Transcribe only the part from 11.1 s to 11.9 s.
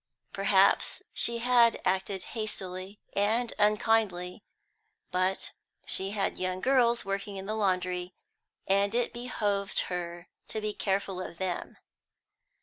of them.